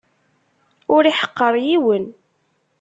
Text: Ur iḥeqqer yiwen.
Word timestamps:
Ur 0.95 1.03
iḥeqqer 1.05 1.53
yiwen. 1.65 2.05